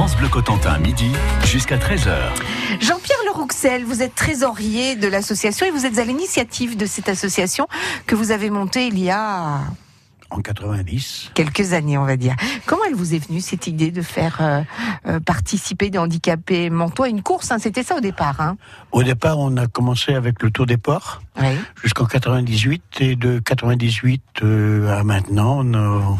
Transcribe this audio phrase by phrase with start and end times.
[0.00, 1.10] France Bleu Cotentin, midi
[1.44, 2.16] jusqu'à 13h.
[2.80, 7.68] Jean-Pierre Lerouxel, vous êtes trésorier de l'association et vous êtes à l'initiative de cette association
[8.06, 9.60] que vous avez montée il y a
[10.30, 11.32] en 90.
[11.34, 12.34] Quelques années, on va dire.
[12.64, 14.62] Comment elle vous est venue cette idée de faire euh,
[15.06, 17.58] euh, participer des handicapés mentaux à une course hein?
[17.58, 18.40] C'était ça au départ.
[18.40, 18.56] Hein?
[18.92, 21.48] Au départ, on a commencé avec le Tour des Ports oui.
[21.82, 26.16] jusqu'en 98 et de 98 euh, à maintenant, on,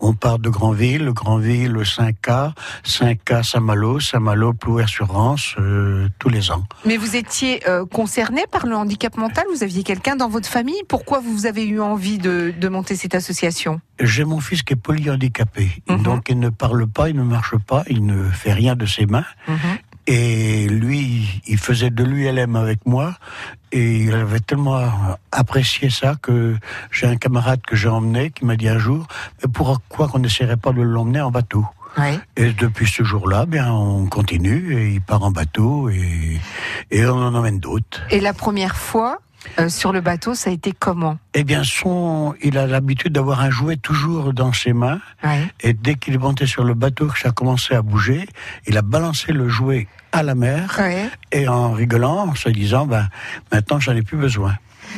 [0.00, 2.52] on part de Granville, Granville 5K,
[2.84, 6.64] 5K Saint-Malo, Saint-Malo Plouer-sur-Rance euh, tous les ans.
[6.84, 9.44] Mais vous étiez euh, concerné par le handicap mental?
[9.54, 10.82] Vous aviez quelqu'un dans votre famille?
[10.88, 13.80] Pourquoi vous avez eu envie de, de monter cette association?
[14.00, 17.56] J'ai mon fils qui est polyhandicapé, mm donc il ne parle pas, il ne marche
[17.56, 19.24] pas, il ne fait rien de ses mains.
[19.46, 19.78] Mm -hmm.
[20.06, 23.14] Et lui, il faisait de l'ULM avec moi.
[23.70, 26.56] Et il avait tellement apprécié ça que
[26.90, 29.06] j'ai un camarade que j'ai emmené qui m'a dit un jour,
[29.42, 31.66] mais pourquoi qu'on n'essaierait pas de l'emmener en bateau
[31.98, 32.18] oui.
[32.36, 36.40] Et depuis ce jour-là, bien, on continue et il part en bateau et,
[36.90, 38.02] et on en emmène d'autres.
[38.10, 39.18] Et la première fois,
[39.58, 41.18] euh, sur le bateau, ça a été comment?
[41.34, 45.00] Eh bien, son, il a l'habitude d'avoir un jouet toujours dans ses mains.
[45.24, 45.48] Ouais.
[45.60, 48.28] Et dès qu'il est monté sur le bateau, que ça a commencé à bouger,
[48.66, 50.76] il a balancé le jouet à la mer.
[50.78, 51.08] Ouais.
[51.32, 53.08] Et en rigolant, en se disant, ben,
[53.52, 54.54] maintenant, j'en ai plus besoin.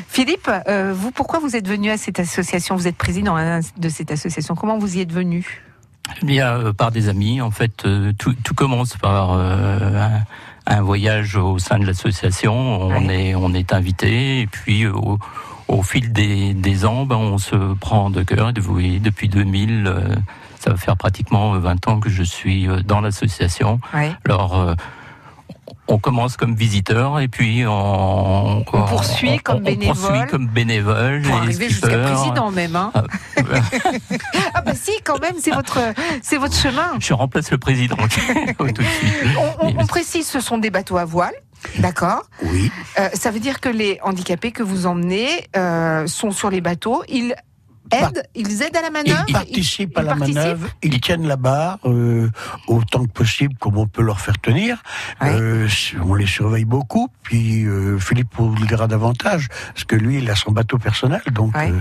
[0.09, 2.77] Philippe, euh, vous, pourquoi vous êtes venu à cette association?
[2.77, 4.55] Vous êtes président hein, de cette association.
[4.55, 5.63] Comment vous y êtes venu?
[6.23, 7.41] Eh bien, euh, par des amis.
[7.41, 9.39] En fait, euh, tout, tout, commence par
[10.67, 12.55] un, voyage au sein de l'association.
[12.55, 13.31] On Ouais.
[13.31, 15.19] est, on est invité, et puis au,
[15.69, 18.51] au fil des, des ans, ben, on se prend de cœur.
[18.51, 20.15] Et depuis, depuis 2000, euh,
[20.59, 23.81] ça va faire pratiquement 20 ans que je suis euh, dans l'association.
[23.95, 24.13] Ouais.
[24.27, 24.75] Alors, euh,
[25.87, 29.95] on commence comme visiteur et puis on, On poursuit comme on bénévole.
[29.95, 31.23] poursuit comme bénévole.
[31.23, 32.75] Pour arriver jusqu'à président même.
[32.77, 32.91] Hein.
[32.95, 33.03] Ah,
[34.55, 35.79] Ah bah si, quand même, c'est votre,
[36.23, 36.93] c'est votre chemin.
[37.01, 37.97] je remplace le président
[38.59, 39.37] tout de suite.
[39.61, 41.35] On, on- on précise, ce sont des bateaux à voile.
[41.79, 42.23] D'accord?
[42.43, 42.71] Oui.
[42.99, 47.03] Euh, ça veut dire que les handicapés que vous emmenez euh, sont sur les bateaux.
[47.09, 47.35] Ils
[47.95, 49.25] aident, ils aident à la manœuvre.
[49.29, 52.29] Ils participent ils- à la ils participent manœuvre, ils tiennent la barre euh,
[52.69, 54.83] autant que possible, comme on peut leur faire tenir.
[55.21, 55.31] Ouais.
[55.35, 55.69] Euh,
[56.05, 57.09] on les surveille beaucoup.
[57.23, 61.23] Puis euh, Philippe vous le dira davantage, parce que lui, il a son bateau personnel,
[61.33, 61.55] donc.
[61.57, 61.71] Ouais.
[61.71, 61.79] euh,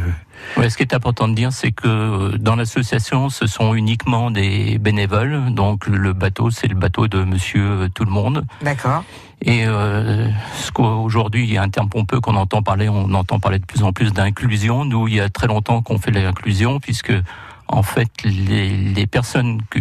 [0.58, 4.78] Ouais, ce qui est important de dire, c'est que dans l'association, ce sont uniquement des
[4.80, 5.54] bénévoles.
[5.54, 8.44] Donc le bateau, c'est le bateau de Monsieur Tout le Monde.
[8.62, 9.04] D'accord.
[9.42, 13.40] Et euh, ce qu'aujourd'hui, il y a un terme pompeux qu'on entend parler, on entend
[13.40, 14.86] parler de plus en plus d'inclusion.
[14.86, 17.12] Nous, il y a très longtemps qu'on fait l'inclusion, puisque
[17.68, 19.80] en fait, les, les personnes que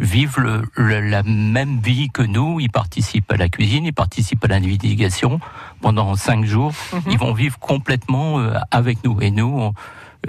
[0.00, 4.44] vivent le- le- la même vie que nous, ils participent à la cuisine, ils participent
[4.44, 5.38] à la navigation
[5.80, 6.72] pendant cinq jours.
[6.92, 7.00] Mhm.
[7.10, 9.20] Ils vont vivre complètement euh, avec nous.
[9.20, 9.74] Et nous, on-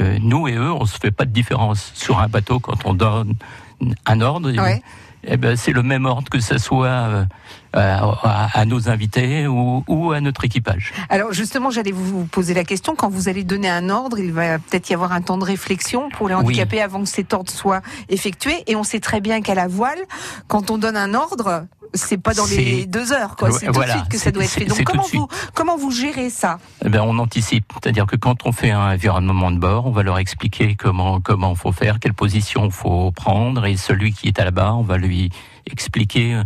[0.02, 2.94] euh, nous et eux, on se fait pas de différence sur un bateau quand on
[2.94, 3.36] donne
[4.06, 4.52] un ordre.
[4.52, 4.82] Ouais.
[5.28, 7.26] Eh ben, c'est le même ordre que ce soit euh,
[7.74, 10.94] à, à nos invités ou, ou à notre équipage.
[11.10, 12.96] Alors justement, j'allais vous poser la question.
[12.96, 16.10] Quand vous allez donner un ordre, il va peut-être y avoir un temps de réflexion
[16.10, 16.42] pour les Oui.
[16.42, 18.54] handicapés avant que cet ordre soit effectué.
[18.68, 20.00] Et on sait très bien qu'à la voile,
[20.48, 23.52] quand on donne un ordre, c'est pas dans les deux heures, quoi.
[23.52, 24.66] C'est tout de suite que ça doit être fait.
[24.66, 28.52] Donc comment vous comment vous gérez ça Eh ben, on anticipe, c'est-à-dire que quand on
[28.52, 32.70] fait un environnement de bord, on va leur expliquer comment comment faut faire, quelle position
[32.70, 35.30] faut prendre, et celui qui est à la barre, on va lui
[35.66, 36.42] expliquer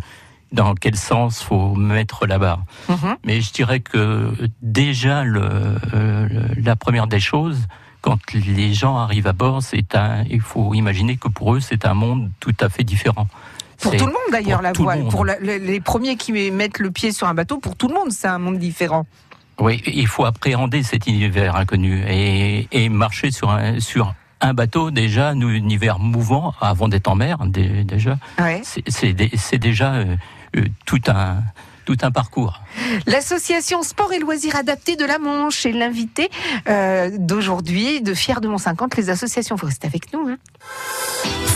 [0.52, 2.64] dans quel sens faut mettre la barre.
[2.90, 3.18] Mhm.
[3.24, 5.42] Mais je dirais que déjà le,
[5.94, 7.68] euh, la première des choses,
[8.02, 11.86] quand les gens arrivent à bord, c'est un, il faut imaginer que pour eux c'est
[11.86, 13.28] un monde tout à fait différent.
[13.82, 15.08] Pour tout le monde d'ailleurs, la le voile.
[15.10, 17.94] Pour la- les, les premiers qui mettent le pied sur un bateau, pour tout le
[17.94, 19.06] monde, c'est un monde différent.
[19.60, 24.90] Oui, il faut appréhender cet univers inconnu et, et marcher sur un, sur un bateau
[24.90, 28.18] déjà, un univers mouvant avant d'être en mer dé- déjà.
[28.40, 28.62] Ouais.
[28.64, 30.16] C'est- C'est dé- c'est déjà euh,
[30.56, 31.38] euh, tout un
[31.86, 32.62] tout un parcours.
[33.08, 36.30] L'association Sport et Loisirs Adaptés de la Manche est l'invité
[36.70, 39.56] euh, d'aujourd'hui de Fier de Mont 50, les associations.
[39.56, 40.28] Vous restez avec nous.
[40.30, 40.38] hein.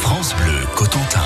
[0.02, 1.22] France Bleu Cotentin.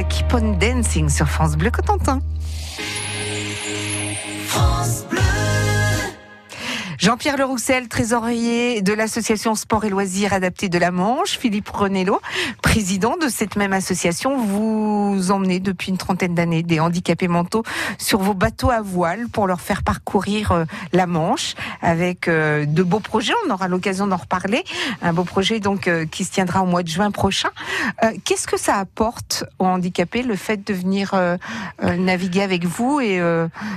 [0.00, 2.20] Keep on Dancing sur France Bleu Cotentin.
[7.12, 12.22] Jean-Pierre Le Roussel, trésorier de l'association Sport et Loisirs Adaptés de la Manche, Philippe Renello,
[12.62, 14.38] président de cette même association.
[14.38, 17.64] Vous emmenez depuis une trentaine d'années des handicapés mentaux
[17.98, 20.64] sur vos bateaux à voile pour leur faire parcourir euh,
[20.94, 23.34] la Manche avec euh, de beaux projets.
[23.46, 24.64] On aura l'occasion d'en reparler.
[25.02, 27.50] Un beau projet donc euh, qui se tiendra au mois de juin prochain.
[28.24, 31.14] Qu'est-ce que ça apporte aux handicapés le fait de venir
[31.82, 33.20] naviguer avec vous et,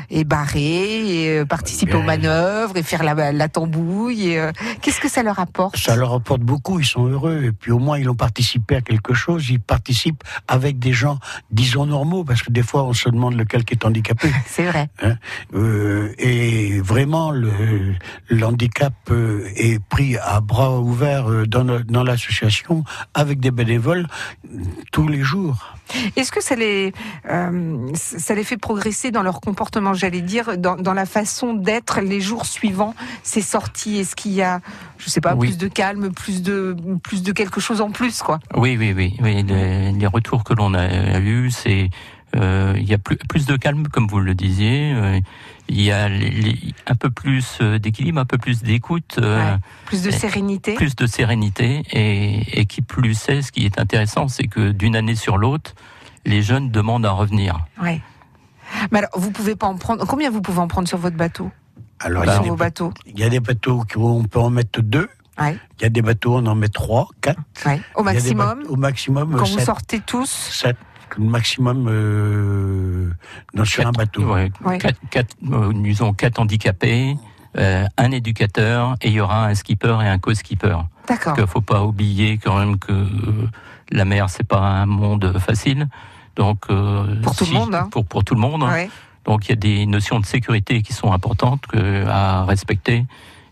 [0.09, 1.99] et barrer et participer Bien.
[1.99, 4.51] aux manœuvres et faire la, la tambouille euh,
[4.81, 5.77] Qu'est-ce que ça leur apporte?
[5.77, 7.44] Ça leur apporte beaucoup, ils sont heureux.
[7.44, 9.50] Et puis au moins, ils ont participé à quelque chose.
[9.50, 11.19] Ils participent avec des gens,
[11.51, 14.30] disons, normaux, parce que des fois, on se demande lequel qui est handicapé.
[14.45, 14.89] C'est vrai.
[15.54, 17.95] Euh, et vraiment, le,
[18.27, 22.83] le handicap euh, est pris à bras ouverts dans, l'association
[23.13, 24.07] avec des bénévoles
[24.92, 25.75] tous les jours.
[26.16, 26.94] Est-ce que ça les,
[27.30, 32.01] euh, ça les fait progresser dans leur comportement, j'allais dire, dans, dans la façon d'être
[32.01, 32.95] les jours suivants?
[33.24, 34.62] Ces sorties Est-ce qu'il y a,
[34.98, 35.48] je sais pas, Oui.
[35.50, 39.15] plus de calme, plus de, plus de quelque chose en plus, quoi Oui, oui, oui.
[39.22, 41.89] oui les, les retours que l'on a eus, c'est
[42.36, 44.91] euh, il y a plus, plus de calme, comme vous le disiez.
[44.93, 45.19] euh,
[45.69, 49.55] il y a les- les- un peu plus euh, d'équilibre, un peu plus d'écoute, euh.
[49.86, 51.84] Plus de sérénité plus de sérénité.
[51.91, 55.74] Et, et qui plus est, ce qui est intéressant, c'est que d'une année sur l'autre,
[56.25, 57.65] les jeunes demandent à revenir.
[57.81, 58.01] Ouais.
[58.91, 60.05] Mais alors, vous pouvez pas en prendre.
[60.05, 61.50] Combien vous pouvez en prendre sur votre bateau?
[61.99, 64.07] Alors, Bah, il, y a Sur des, vos bateaux il y a des bateaux où
[64.07, 65.07] on peut en mettre deux.
[65.39, 65.57] Ouais.
[65.79, 67.39] Il y a des bateaux où on en met trois, quatre.
[67.65, 67.81] ouais.
[67.95, 70.77] Au maximum bateaux- Au maximum, Quand vous sortez tous sept,
[71.17, 73.09] le maximum euh,
[73.53, 74.33] dans, sur un Quatre- bateau.
[74.33, 74.77] ouais, Ouais.
[74.77, 77.17] quatre, quatre, euh, disons quatre handicapés,
[77.57, 80.77] euh, un éducateur, et il y aura un skipper et un co-skipper.
[81.07, 81.33] D'accord.
[81.33, 83.49] Parce qu'il faut pas oublier quand même que euh,
[83.91, 85.87] la mer c'est pas un monde facile.
[86.35, 87.87] Donc euh, Pour tout le monde, hein.
[87.91, 88.63] pour pour tout le monde.
[88.63, 88.89] Ouais.
[89.25, 91.63] Donc il y a des notions de sécurité qui sont importantes
[92.08, 93.05] à respecter.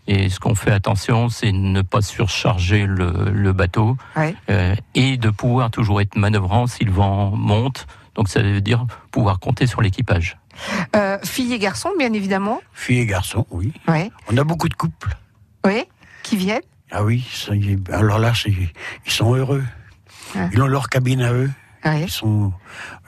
[0.06, 4.34] Et ce qu'on fait attention, c'est ne pas surcharger le, le bateau Ouais.
[4.50, 7.86] euh, et de pouvoir toujours être manœuvrant si le vent monte.
[8.14, 10.36] Donc ça veut dire pouvoir compter sur l'équipage.
[10.94, 12.60] Euh, filles et garçons, bien évidemment.
[12.74, 13.72] Filles et garçons, oui.
[13.88, 14.10] Ouais.
[14.30, 15.16] On a beaucoup de couples.
[15.66, 15.84] Oui.
[16.22, 16.60] Qui viennent
[16.92, 17.26] Ah oui,
[17.90, 19.64] alors là, ils sont heureux.
[20.36, 20.48] Ouais.
[20.52, 21.50] Ils ont leur cabine à eux.
[21.84, 22.02] Ouais.
[22.04, 22.52] Ils sont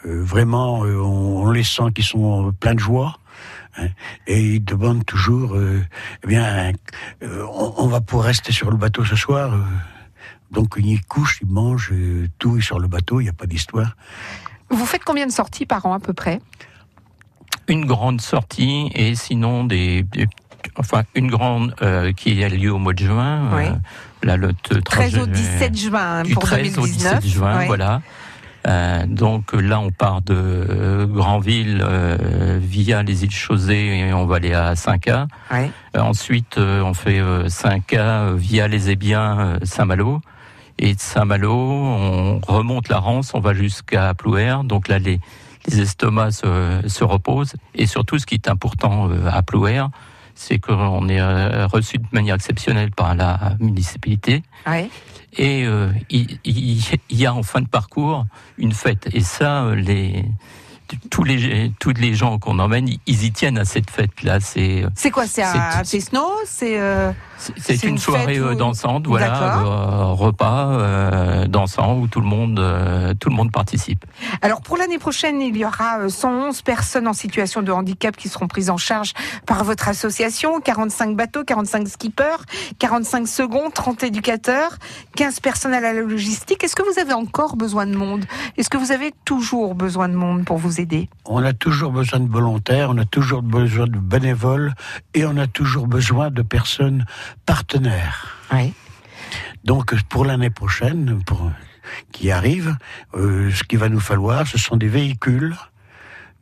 [0.05, 3.19] euh, vraiment, euh, on, on les sent qu'ils sont euh, pleins de joie.
[3.79, 3.89] hein.
[4.27, 5.83] et ils demandent toujours, euh,
[6.25, 6.73] eh bien,
[7.23, 9.53] euh, on, on va pour rester sur le bateau ce soir.
[9.55, 9.63] euh.
[10.51, 13.47] donc ils couchent, ils mangent, euh, tout est sur le bateau, il n'y a pas
[13.47, 13.97] d'histoire.
[14.71, 16.41] Vous faites combien de sorties par an à peu près?
[17.69, 20.29] Une grande sortie et sinon des, des-
[20.77, 23.51] enfin une grande euh, qui a lieu au mois de juin.
[23.57, 23.65] Oui.
[24.23, 27.21] là, le t- 13 au trajet- 17 juin pour 13 au 2019.
[27.21, 28.03] 17 juin, voilà.
[28.67, 34.27] Euh, donc là, on part de euh, Granville euh, via les îles Chausée et on
[34.27, 35.27] va aller à 5K.
[35.53, 35.71] Ouais.
[35.97, 40.21] Euh, ensuite, on fait euh, 5K euh, via les Ébiens, Saint-Malo.
[40.79, 44.55] Et de Saint-Malo, on remonte la Rance, on va jusqu'à Plouer.
[44.65, 45.21] Donc là, les,
[45.69, 47.55] les estomacs se, se reposent.
[47.75, 49.83] Et surtout, ce qui est important à Plouer,
[50.35, 54.43] c'est qu'on est reçu de manière exceptionnelle par la municipalité.
[54.67, 54.91] Ouais.
[55.39, 58.25] Et euh, il, y a en fin de parcours
[58.59, 59.09] une fête.
[59.13, 60.25] Et ça, euh, les,
[61.11, 64.41] tous les, tous les gens qu'on emmène, ils y tiennent à cette fête-là.
[64.41, 65.43] C'est, euh, C'est quoi C'est
[65.85, 67.13] C'est- Fesno C'est euh,
[67.69, 71.06] une, une soirée fête dansante, voilà, euh, repas
[71.67, 74.05] dansant où tout le monde, euh, tout le monde participe.
[74.41, 78.29] Alors pour l'année prochaine, il y aura euh, 111 personnes en situation de handicap qui
[78.29, 79.15] seront prises en charge
[79.47, 82.45] par votre association, 45 bateaux, 45 skippers,
[82.79, 84.77] 45 secondes, 30 éducateurs,
[85.17, 86.63] 15 personnels à la logistique.
[86.63, 88.25] Est-ce que vous avez encore besoin de monde?
[88.57, 91.09] Est-ce que vous avez toujours besoin de monde pour vous aider?
[91.25, 94.75] On a toujours besoin de volontaires, on a toujours besoin de bénévoles
[95.15, 97.05] et on a toujours besoin de personnes
[97.45, 98.37] partenaires.
[98.53, 98.73] Oui.
[99.67, 101.51] Donc pour l'année prochaine, pour,
[102.13, 102.77] qui arrive,
[103.15, 105.57] euh, ce qu'il va nous falloir, ce sont des véhicules,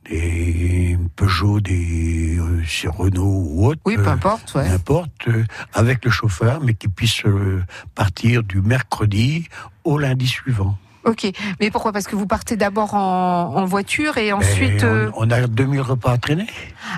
[0.09, 3.81] des Peugeot, des euh, Renault ou autres.
[3.87, 4.55] Oui, peu euh, importe.
[4.55, 4.69] Ouais.
[4.69, 7.63] N'importe, euh, avec le chauffeur, mais qui puisse euh,
[7.95, 9.49] partir du mercredi
[9.85, 10.77] au lundi suivant.
[11.05, 11.31] Ok.
[11.61, 11.93] Mais pourquoi?
[11.93, 14.83] Parce que vous partez d'abord en, en voiture et ensuite.
[14.83, 16.47] Et euh, on, on a 2000 repas à traîner.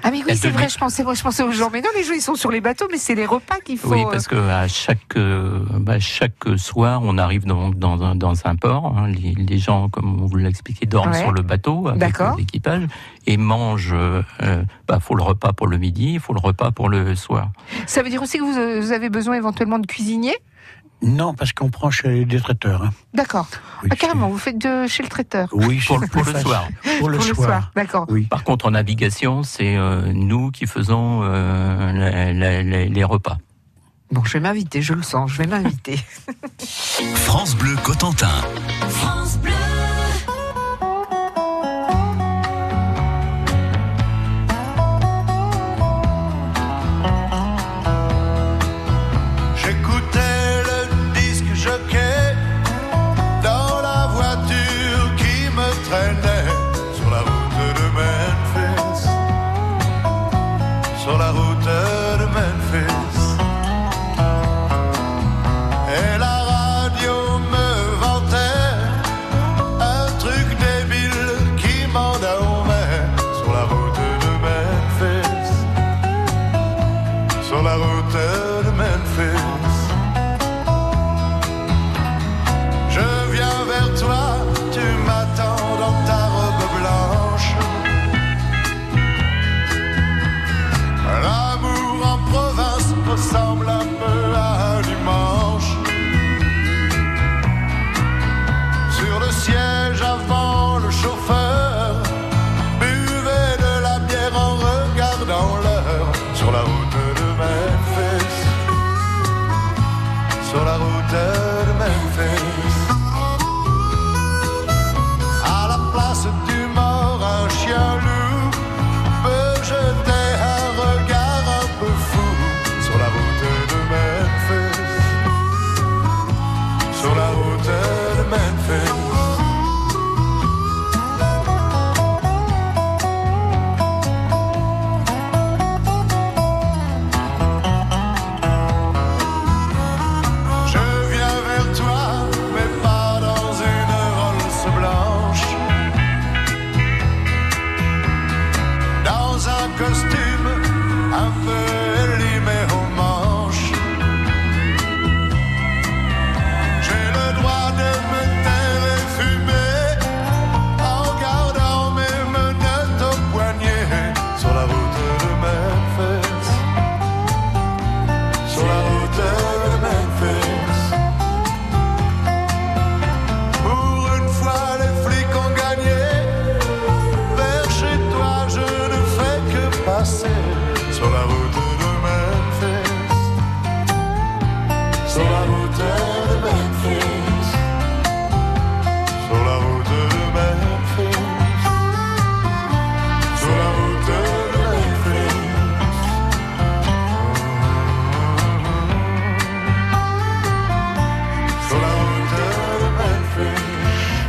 [0.03, 0.69] Ah mais oui, Et c'est vrai.
[0.69, 1.71] Je pensais, moi, je pensais aux gens.
[1.73, 3.91] Mais non, les gens ils sont sur les bateaux, mais c'est les repas qu'il faut.
[3.91, 8.15] Oui, euh, parce que à chaque, euh, bah, chaque soir, on arrive dans, dans, un-
[8.15, 8.95] dans un port.
[8.97, 9.09] hein.
[9.09, 11.21] les, les gens, comme on vous l'a expliqué, dorment Ouais.
[11.21, 12.85] sur le bateau avec l'équipage
[13.27, 13.93] et mangent.
[13.95, 17.15] Euh, euh, bah, faut le repas pour le midi, il faut le repas pour le
[17.17, 17.51] soir.
[17.87, 20.37] Ça veut dire aussi que vous, vous avez besoin éventuellement de cuisiniers?
[21.03, 22.83] Non, parce qu'on prend chez des traiteurs.
[22.85, 22.91] hein.
[23.13, 23.47] D'accord.
[23.83, 25.49] Oui, Ah, carrément, vous faites de chez le traiteur.
[25.53, 26.07] Oui, Pour, le
[26.41, 26.69] soir.
[26.99, 27.71] Pour le Pour soir.
[27.77, 28.07] D'accord.
[28.09, 28.23] Oui.
[28.27, 33.37] Par contre, en navigation, c'est euh, nous qui faisons euh, la- la- la- les repas.
[34.11, 35.99] Bon, je vais m'inviter, je le sens, je vais m'inviter.
[37.27, 38.31] France Bleu Cotentin.
[38.89, 39.51] J'écoutais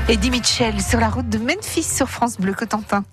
[0.10, 3.04] Eddie Mitchell sur la route de Memphis sur France Bleu Cotentin.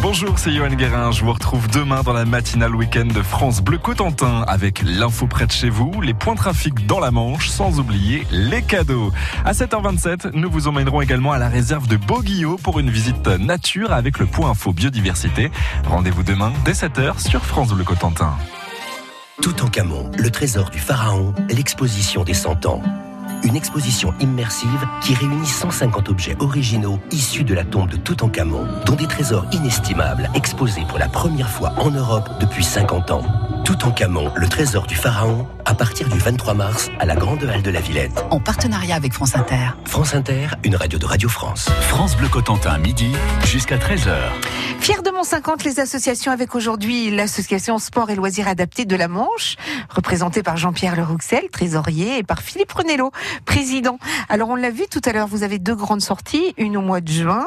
[0.00, 1.12] Bonjour, c'est Johan Guérin.
[1.12, 5.46] Je vous retrouve demain dans la matinale week-end de France Bleu Cotentin avec l'info près
[5.46, 9.12] de chez vous, les points trafic dans la Manche, sans oublier les cadeaux.
[9.44, 13.92] À 7h27, nous vous emmènerons également à la réserve de Boguillot pour une visite nature
[13.92, 15.50] avec le point info biodiversité.
[15.84, 18.34] Rendez-vous demain dès 7h sur France Bleu Cotentin.
[19.42, 22.82] Toutankhamon, le trésor du pharaon, l'exposition des 100 ans.
[23.44, 28.94] Une exposition immersive qui réunit 150 objets originaux issus de la tombe de Toutankhamon, dont
[28.94, 33.24] des trésors inestimables exposés pour la première fois en Europe depuis 50 ans.
[33.64, 37.70] Toutankhamon, le trésor du pharaon, à partir du 23 mars à la Grande Halle de
[37.70, 38.24] la Villette.
[38.30, 39.76] en partenariat avec France Inter.
[39.84, 41.68] France Inter, une radio de Radio France.
[41.82, 43.12] France Bleu Cotentin, midi
[43.44, 44.16] jusqu'à 13h.
[44.80, 49.06] Fier de Mont 50, les associations avec aujourd'hui l'association Sport et Loisirs Adaptés de la
[49.06, 49.56] Manche,
[49.88, 53.12] représentée par Jean-Pierre Le Rouxel, trésorier, et par Philippe Renello,
[53.44, 53.98] président.
[54.28, 57.00] Alors on l'a vu tout à l'heure, vous avez deux grandes sorties, une au mois
[57.00, 57.46] de juin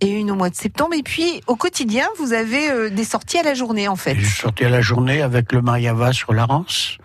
[0.00, 0.94] et une au mois de septembre.
[0.94, 4.14] Et puis au quotidien, vous avez euh, des sorties à la journée en fait.
[4.14, 6.98] Je suis sorti à la journée avec le Mariava sur la Rance.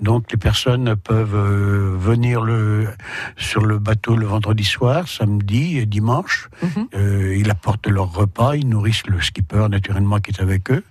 [0.00, 2.88] Donc les personnes peuvent euh, venir le,
[3.36, 6.48] sur le bateau le vendredi soir, samedi et dimanche.
[6.62, 6.88] Mhm.
[6.94, 10.82] Euh, ils apportent leur repas, ils nourrissent le skipper naturellement qui est avec eux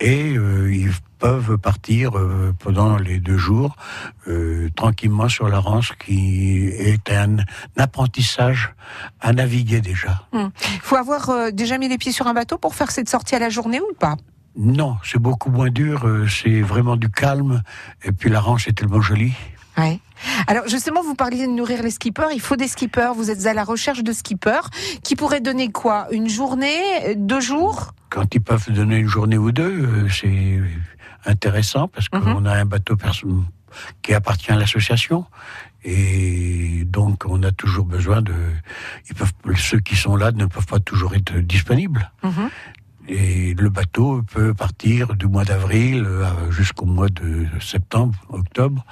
[0.00, 2.12] et euh, ils peuvent partir
[2.60, 3.74] pendant les deux jours
[4.28, 7.38] euh, tranquillement sur la Rance qui est un
[7.76, 8.74] apprentissage
[9.20, 10.22] à naviguer déjà.
[10.32, 10.50] Il
[10.82, 13.38] faut avoir euh, déjà mis les pieds sur un bateau pour faire cette sortie à
[13.38, 14.16] la journée ou pas?
[14.60, 17.62] Non, c'est beaucoup moins dur, euh, c'est vraiment du calme
[18.04, 19.32] et puis la Rance est tellement jolie.
[19.76, 20.00] Ouais.
[20.48, 22.32] Alors justement, vous parliez de nourrir les skippers.
[22.34, 23.12] Il faut des skippers.
[23.14, 24.68] Vous êtes à la recherche de skippers
[25.04, 26.08] qui pourraient donner quoi?
[26.10, 27.92] Une journée, deux jours?
[28.10, 30.58] Quand ils peuvent donner une journée ou deux, euh, c'est
[31.24, 32.46] intéressant parce qu'on Mhm.
[32.48, 32.96] a un bateau
[34.02, 35.24] qui appartient à l'association.
[35.84, 38.34] Et donc, on a toujours besoin de.
[39.08, 42.10] Ils peuvent, ceux qui sont là ne peuvent pas toujours être disponibles.
[42.24, 42.50] Mhm.
[43.08, 48.84] Et le bateau peut partir du mois d'avril euh, jusqu'au mois de septembre, octobre,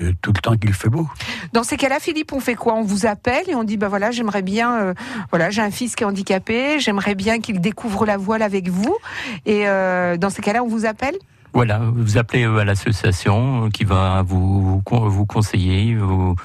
[0.00, 1.06] euh, tout le temps qu'il fait beau.
[1.52, 2.74] Dans ces cas-là, Philippe, on fait quoi?
[2.74, 4.94] On vous appelle et on dit bah voilà, j'aimerais bien, euh,
[5.30, 8.96] voilà, j'ai un fils qui est handicapé, j'aimerais bien qu'il découvre la voile avec vous.
[9.44, 11.16] Et euh, dans ces cas-là, on vous appelle?
[11.52, 16.36] Voilà, vous appelez à l'association qui va vous, vous, con- vous conseiller vous-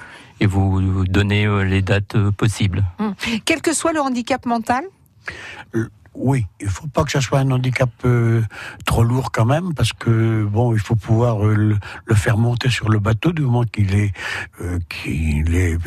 [0.41, 2.83] et vous donner les dates possibles.
[3.45, 4.83] Quel que soit le handicap mental?
[6.13, 8.41] Oui, il faut pas que ça soit un handicap euh,
[8.85, 12.89] trop lourd quand même, parce que bon, il faut pouvoir euh, le, faire monter sur
[12.89, 14.11] le bateau du moment qu'il est
[14.59, 15.77] euh, qu'il est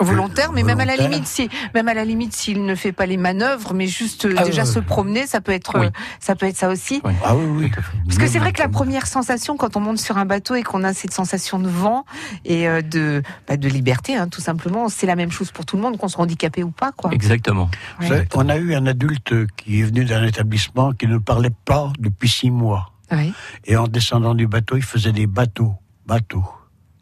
[0.00, 3.06] volontaire, mais même à la limite, si, même à la limite, s'il ne fait pas
[3.06, 5.86] les manœuvres, mais juste Ah, déjà se promener, ça peut être, Oui.
[5.86, 5.90] euh,
[6.20, 7.00] ça peut être ça aussi.
[7.04, 7.12] Oui.
[7.24, 7.70] ah oui oui.
[8.06, 10.62] Parce que c'est vrai que la première sensation quand on monte sur un bateau et
[10.62, 12.04] qu'on a cette sensation de vent
[12.44, 15.76] et euh, de, bah, de liberté, hein, tout simplement, c'est la même chose pour tout
[15.76, 17.12] le monde, qu'on soit handicapé ou pas, quoi.
[17.12, 17.64] Exactement.
[18.00, 18.06] Ouais.
[18.06, 21.52] Vous savez, On a eu un adulte qui est venu d'un établissement qui ne parlait
[21.64, 22.92] pas depuis six mois.
[23.10, 23.32] Oui.
[23.66, 25.74] Et en descendant du bateau, il faisait des bateaux,
[26.06, 26.44] bateaux.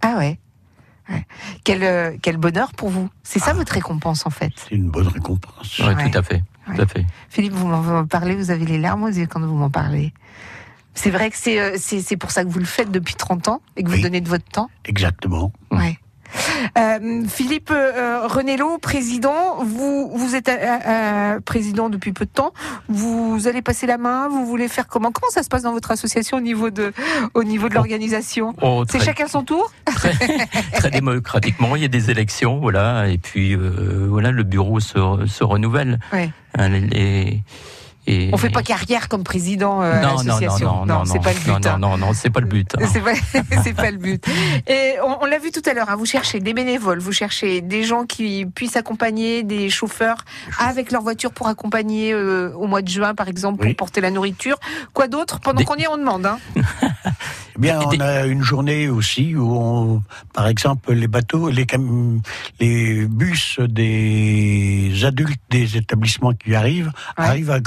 [0.03, 0.39] Ah ouais.
[1.11, 1.27] Ouais.
[1.65, 3.09] Quel, euh, quel bonheur pour vous.
[3.23, 3.47] C'est Ah.
[3.47, 4.53] ça votre récompense en fait.
[4.57, 5.79] C'est une bonne récompense.
[5.81, 6.11] Ouais.
[6.11, 6.43] Tout à fait.
[6.67, 7.05] Tout à fait.
[7.29, 10.13] Philippe, vous m'en parlez, vous avez les larmes aux yeux quand vous m'en parlez.
[10.95, 13.49] C'est vrai que c'est euh, c'est c'est pour ça que vous le faites depuis 30
[13.49, 14.03] ans et que vous Oui.
[14.03, 14.71] donnez de votre temps.
[14.85, 15.53] Exactement.
[15.71, 15.99] Ouais.
[16.79, 22.53] Euh, Philippe euh, Renello, président, vous vous êtes euh, euh, président depuis peu de temps.
[22.89, 24.29] Vous allez passer la main.
[24.29, 25.11] Vous voulez faire comment?
[25.13, 26.93] Comment ça se passe dans votre association au niveau de
[27.35, 28.55] au niveau de l'organisation?
[28.63, 29.71] Oh, C'est chacun son tour?
[30.75, 35.45] Très démocratiquement, il y a des élections, voilà, et puis voilà, le bureau se, se
[35.45, 35.99] renouvelle.
[36.13, 36.31] Ouais.
[36.59, 37.43] Les- les-
[38.07, 40.87] et- On fait pas carrière comme président euh, à non, non, non, l'association.
[40.87, 41.49] non, non, c'est pas le but.
[41.49, 41.79] non, hein.
[41.79, 42.75] non, non, non, c'est pas le but.
[42.81, 42.87] hein.
[43.63, 44.25] C'est pas, le but.
[44.67, 47.61] Et on, on l'a vu tout à l'heure, hein, vous cherchez des bénévoles, vous cherchez
[47.61, 50.25] des gens qui puissent accompagner, des chauffeurs
[50.59, 53.75] avec leur voiture pour accompagner euh, au mois de juin, par exemple, pour Oui.
[53.75, 54.59] porter la nourriture.
[54.95, 55.41] Quoi d'autre?
[55.41, 56.27] Pendant Des- qu'on y est, on demande.
[56.27, 56.39] Hein.
[57.57, 62.21] Eh bien, on a une journée aussi où, on, par exemple, les bateaux, les, cam-
[62.59, 63.59] les bus
[64.11, 67.25] des adultes des établissements qui arrivent Ouais.
[67.27, 67.61] arrivent à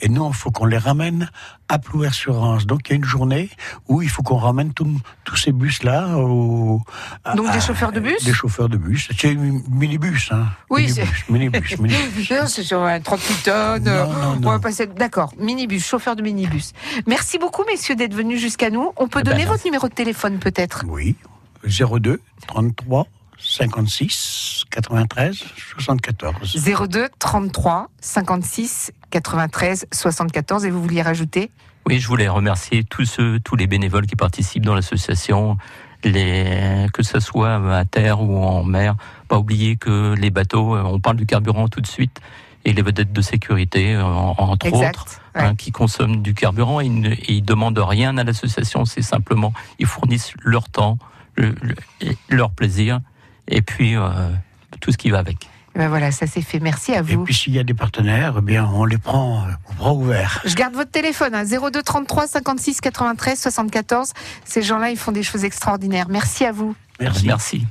[0.00, 1.30] Et nous, il faut qu'on les ramène
[1.68, 2.66] à Plouer-sur-Rance.
[2.66, 3.50] Donc, il y a une journée
[3.88, 5.00] où il faut qu'on ramène tous-
[5.36, 6.16] ces bus-là.
[6.16, 6.80] au-
[7.24, 9.08] à- Donc, des chauffeurs de bus Des chauffeurs de bus.
[9.18, 10.46] C'est un minibus, hein.
[10.70, 12.30] Oui, minibus, minibus, minibus.
[12.30, 13.84] Non, c'est sur un 38 tonnes.
[13.84, 14.50] Non, euh, non, On non.
[14.52, 14.86] va passer.
[14.86, 16.72] D'accord, minibus, chauffeur de minibus.
[17.06, 18.92] Merci beaucoup, messieurs, d'être venus jusqu'à nous.
[18.96, 20.84] On peut Eh ben, donner votre numéro de téléphone, peut-être?
[20.88, 21.16] Oui.
[21.64, 23.06] 02 33
[23.40, 25.44] 56 93
[25.78, 26.56] 74.
[26.88, 30.64] 02 33 56 93 74.
[30.64, 31.50] Et vous vouliez rajouter?
[31.86, 35.56] Oui, je voulais remercier tous ceux, tous les bénévoles qui participent dans l'association,
[36.04, 38.94] les, que ce soit à terre ou en mer.
[39.28, 42.20] Pas oublier que les bateaux, euh, on parle du carburant tout de suite,
[42.64, 44.98] et les vedettes de sécurité, euh, en- entre Exact.
[45.00, 45.42] autres, Ouais.
[45.42, 49.86] hein, qui consomment du carburant, ils ne ils demandent rien à l'association, c'est simplement, ils
[49.86, 50.98] fournissent leur temps,
[51.36, 53.00] le- le- et leur plaisir,
[53.46, 54.10] et puis euh,
[54.80, 55.48] tout ce qui va avec.
[55.74, 56.60] Eh ben voilà, ça c'est fait.
[56.60, 57.24] Merci à Et vous.
[57.24, 60.40] puis s'il y a des partenaires, eh bien on les prend euh, au bras ouverts.
[60.44, 64.12] Je garde votre téléphone, hein, 02 33 56 93 74.
[64.44, 66.06] Ces gens-là, ils font des choses extraordinaires.
[66.08, 66.74] Merci à vous.
[67.00, 67.26] Merci.
[67.26, 67.66] Merci.